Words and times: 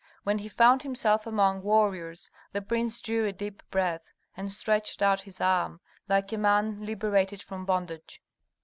When 0.23 0.39
he 0.39 0.49
found 0.49 0.81
himself 0.81 1.27
among 1.27 1.61
warriors, 1.61 2.31
the 2.53 2.61
prince 2.63 3.01
drew 3.01 3.27
a 3.27 3.31
deep 3.31 3.61
breath, 3.69 4.11
and 4.35 4.51
stretched 4.51 5.03
out 5.03 5.21
his 5.21 5.39
arms, 5.39 5.79
like 6.09 6.31
a 6.33 6.39
man 6.39 6.83
liberated 6.83 7.43
from 7.43 7.65
bondage. 7.65 8.19